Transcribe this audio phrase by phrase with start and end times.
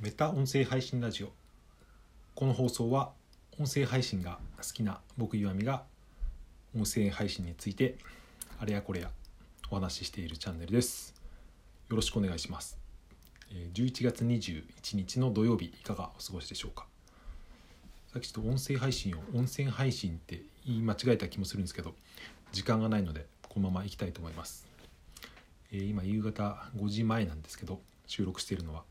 [0.00, 1.32] メタ音声配信ラジオ。
[2.36, 3.10] この放送は
[3.58, 5.82] 音声配信が好きな僕岩見が
[6.72, 7.96] 音声配信について
[8.60, 9.10] あれやこれや
[9.72, 11.16] お話ししているチャンネルです。
[11.90, 12.78] よろしくお願いします。
[13.74, 14.62] 11月21
[14.94, 16.86] 日の土曜日いかがお過ごしでしょうか？
[18.12, 21.96] さっきちょっと音声配信を音声配信って言い間違えた気もするんですけど
[22.52, 24.64] 時間がないのでこのまま行きたいと思います、
[25.72, 28.84] 今夕方5時前なんですけど収録しているのは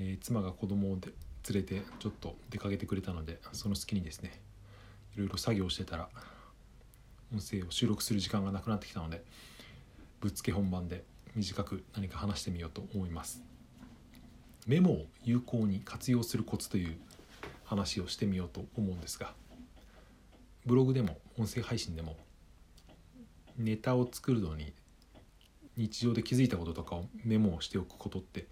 [0.00, 1.12] えー妻が子供をで
[1.48, 4.32] 連れてちょっと出かけてくれたのでその隙にですね
[5.14, 6.08] いろいろ作業してたら
[7.32, 9.22] 音声を収録する時間がなくなってきたので
[10.20, 11.04] ぶっつけ本番で
[11.36, 13.40] 短く何か話してみようと思います。
[14.66, 16.96] メモを有効に活用するコツという
[17.64, 19.32] 話をしてみようと思うんですが
[20.66, 22.16] ブログでも音声配信でも
[23.56, 24.72] ネタを作るのに
[25.76, 28.46] 日常で気づいたこととかをメモをしておくことって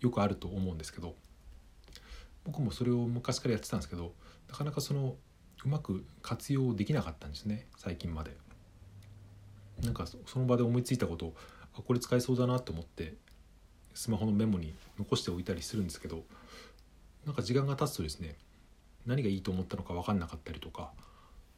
[0.00, 1.14] よくあると思うんですけど
[2.44, 4.12] 僕もそれを昔からやってたんですけど
[4.48, 5.16] なかなかその
[5.64, 8.36] うまく活用できなかったんですね最近まで。
[9.82, 11.34] なんかその場で思いついたことを
[11.74, 13.14] あこれ使えそうだなと思って
[13.94, 16.24] スマホのメモに残しておいたりするんですけど
[17.24, 18.36] なんか時間が経つとですね
[19.06, 20.92] 何がいいと思ったのか分かんなかったりとか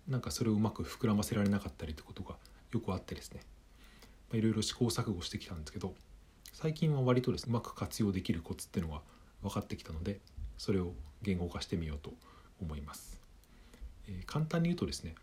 [0.09, 2.37] なんかそれをうまく膨らませられなかったりってことが
[2.73, 3.41] よくあってですね
[4.33, 5.95] いろいろ試行錯誤してきたんですけど
[6.53, 9.01] 最近は割とですねうまく活用できるコツっていうのが
[9.43, 10.21] 分かってきたので
[10.59, 12.13] それを言語化してみようと
[12.61, 13.21] 思います、
[14.09, 15.15] えー簡単に言うとですね、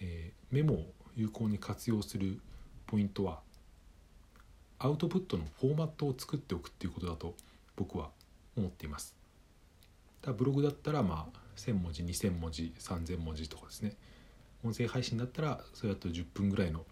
[0.00, 2.40] えーメモを有効に活用する
[2.86, 3.40] ポイントは
[4.78, 7.34] アウトプットのフォーマットを作っておくっていうことだと
[7.76, 8.10] 僕は
[8.56, 9.14] 思っています。
[10.22, 13.96] だブログだったらまあ1000文字2000文字3000文字とかですね。
[14.64, 16.84] 音声配信だったらそれだと10分ぐらいの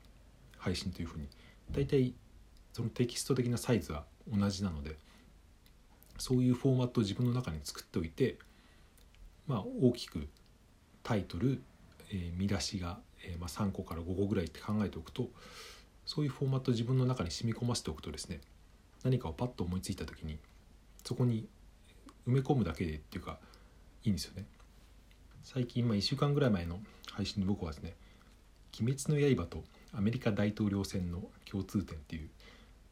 [0.59, 1.29] 配信というふうに
[1.73, 2.15] 大体
[2.73, 4.97] そのテキスト的なサイズは同じなので
[6.19, 8.39] そういうフォーマットを自分の中に作っておいて
[9.47, 10.29] まあ大きく
[11.03, 11.63] タイトル、
[12.11, 15.29] えー見出しが、えーまあ、3個から5個ぐらいって考えておくと
[16.05, 18.41] そういうフォーマットを自分の中に染み込ませておくとですね
[19.05, 20.39] 何かをパッと思いついた時に
[21.05, 21.47] そこに
[22.27, 23.39] 埋め込むだけでっていうか
[24.05, 24.45] いいんですよね。
[25.43, 26.79] 最近、まあ、1週間ぐらい前の
[27.13, 27.97] 配信で僕はですね
[28.81, 32.29] 「鬼滅の刃」とアメリカ大統領選の共通点っていう、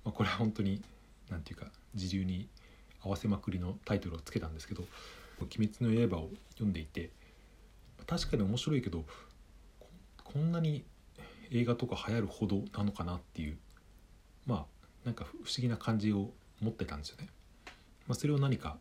[0.07, 0.81] まあ、これは本当に
[1.29, 2.49] 何ていうか自流に
[3.03, 4.85] 合わせまくりのタイトルをつけたんですけど
[5.43, 7.11] 「鬼滅の刃」を読んでいて
[8.07, 9.05] 確かに面白いけど
[10.23, 10.85] こんなに
[11.51, 13.59] 映画とか流行るほどなのかなっていう
[14.47, 17.29] まあなんか不思議な感じを持ってたんですよね。
[18.07, 18.79] まあ、それを何か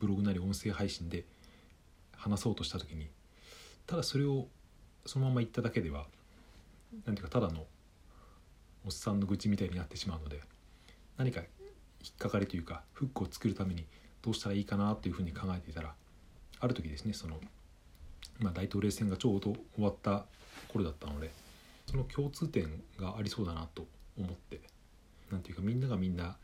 [0.00, 1.24] ブログなり音声配信で
[2.16, 3.08] 話そうとした時に
[3.86, 4.48] ただそれを
[5.06, 6.08] そのまま言っただけでは
[7.04, 7.66] なんていうかただの
[8.88, 10.40] おっさんの愚痴みたいになってしまうので
[11.18, 13.84] 何か引っかかりというかフックを作るために
[14.22, 15.92] どうしたらいいかなというふうに考えていたら
[16.58, 17.38] ある時ですねその、
[18.38, 20.24] まあ、大統領選がちょうど終わった
[20.72, 21.30] 頃だったので
[21.86, 23.86] その共通点がありそうだなと
[24.18, 24.62] 思って
[25.30, 26.36] なんていうかみんながみんな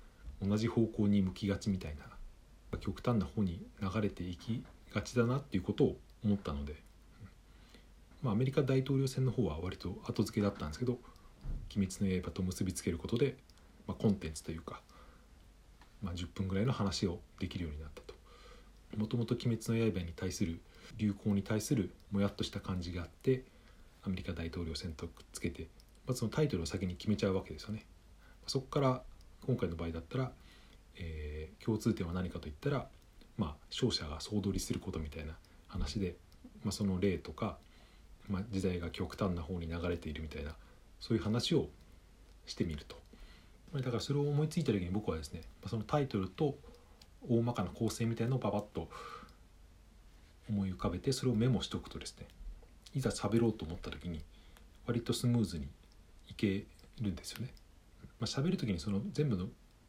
[0.42, 4.62] 同じ方向に向きがちみたいな極端な方に流れていき
[4.92, 6.74] がちだなっていうことを思ったので、
[8.20, 10.98] まあ、アメリカ大統領選の方は割と後付けだったんですけど
[11.74, 13.36] 「鬼滅の刃」と結びつけることで、
[13.86, 14.80] まあ、コンテンツというか、
[16.02, 18.14] まあ、10分ぐらいの話をできるようになったと。
[18.96, 20.60] もともと「鬼滅の刃」に対する
[20.96, 23.44] 流行に対するもやっとした感じがあって
[24.02, 25.68] アメリカ大統領選とくっつけて、
[26.06, 27.86] まずそのタイトルを先に決めちゃうわけですよね。
[28.46, 29.02] そこから
[29.46, 30.32] 今回の場合だったら、
[30.96, 32.88] えー共通点は何かといったら、
[33.38, 35.32] まあ、勝者が総取りすることみたいな
[35.66, 36.16] 話で、
[36.62, 37.56] まあ、その例とか、
[38.28, 40.54] まあ、時代が極端な方に流れているみたいな
[41.00, 41.68] そういう話を
[42.46, 42.96] してみると。
[43.74, 46.56] だからそれを思いついた時に僕はですねそのタイトルと
[47.28, 48.88] 大まかな構成みたいなのをパパッと
[50.48, 52.28] 思い浮かべてそれをメモしておくとですね
[52.94, 54.22] いざ喋ろうと思った時に
[54.86, 55.66] 割とスムーズに
[56.28, 56.66] いけ
[57.00, 57.52] るんですよね。
[58.20, 59.46] まあ、喋る時にその全部の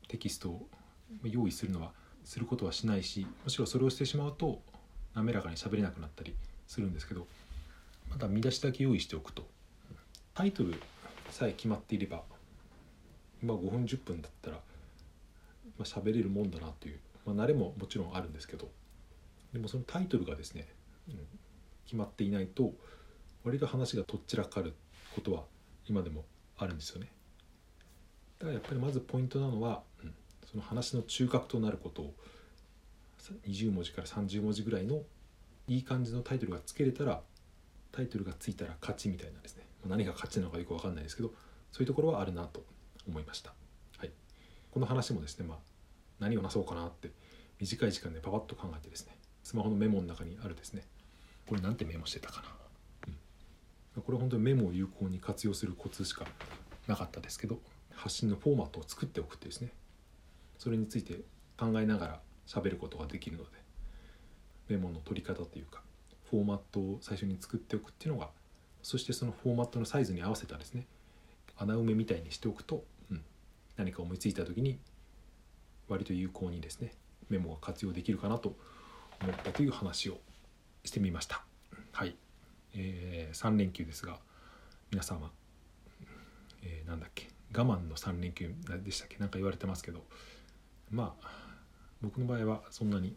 [0.08, 0.68] テキストを
[1.24, 1.92] 用意するのは
[2.24, 4.62] することはしないしむしろそれをしてしまうと
[5.13, 6.36] 滑らかに喋れなくなったり
[6.68, 7.28] するんですけど
[8.10, 9.48] まだ見出しだけ用意しておくと
[10.34, 10.74] タイトル
[11.36, 12.24] さえ決まっていれば
[13.44, 14.62] 今5分10分だったら、ま
[15.80, 18.70] あ、喋れるもんだなという、まあ、慣れももちろんあるんですけど
[19.52, 20.66] でもそのタイトルがですね、
[21.10, 21.16] うん
[21.86, 22.74] 決まっていないと
[23.44, 24.74] 割と話がとっちらかる
[25.14, 25.44] ことは
[25.88, 26.26] 今でも
[26.58, 27.12] あるんですよね。
[28.40, 30.14] だからやっぱりまずポイントなのは、うん
[30.50, 32.14] その話の中核となることを
[33.48, 35.04] 20文字から30文字ぐらいの
[35.68, 37.22] いい感じのタイトルがつけれたら
[37.92, 41.30] タイトルがついたら勝ちみたいなんですね何が勝ちなのかよく分かんないですけど
[41.72, 42.64] そういうところはあるなと
[43.08, 43.54] 思いました。
[43.98, 44.12] はい、
[44.72, 45.58] この話もですね、まあ、
[46.20, 47.12] 何をなそうかなって
[47.60, 50.84] 短い時間でパパッと考えてですねスマホのメモの中にあるですね
[51.48, 52.48] これなんてメモしてたかな、
[53.96, 56.26] うん、これ本当にメモを有効に活用するコツしか
[56.88, 57.60] なかったですけど
[57.94, 59.70] 発信のフォーマットを作っておくってですね
[60.58, 61.22] それについて
[61.58, 63.50] 考えながら喋ることができるので
[64.70, 65.82] メモの取り方というか
[66.30, 68.30] フォーマットを最初に作っておくっていうのが
[68.86, 70.86] そしてそのフォーマットのサイズに合わせたですね
[71.58, 73.22] 穴埋めみたいにしておくと、うん、
[73.78, 74.78] 何か思いついた時に
[75.88, 76.94] 割と有効にですね
[77.30, 78.56] メモが活用できるかなと
[79.24, 80.20] 思ったという話を
[80.84, 81.44] してみました。
[81.94, 82.16] はい、
[82.76, 84.20] えー、3連休ですが
[84.92, 85.32] 皆様、
[86.62, 88.54] えー、なんだっけ我慢の3連休
[88.84, 89.18] でしたっけ？
[89.18, 90.04] 何か言われてますけど
[90.92, 91.28] まあ
[92.04, 93.16] 僕の場合はそんなに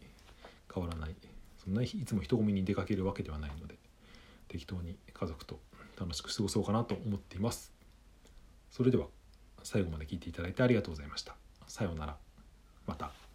[0.73, 1.15] 変わらない。
[1.63, 3.77] そんないつも人混みに出かけるわけではないので
[4.49, 5.61] 適当に家族と
[5.97, 7.71] 楽しく過ごそうかなと思っています。
[8.69, 9.07] それでは
[9.63, 11.35] 最後まで聞いていただいてありがとうございました。
[11.67, 12.17] さようなら。
[12.85, 13.28] また。